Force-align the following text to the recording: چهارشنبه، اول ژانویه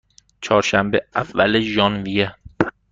چهارشنبه، 0.41 1.01
اول 1.15 1.59
ژانویه 1.61 2.35